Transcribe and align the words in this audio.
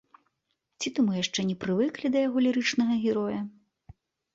Ці 0.79 0.93
то 0.95 0.99
мы 1.11 1.21
яшчэ 1.21 1.39
не 1.51 1.57
прывыклі 1.67 2.07
да 2.19 2.27
яго 2.27 2.37
лірычнага 2.49 2.93
героя? 3.09 3.41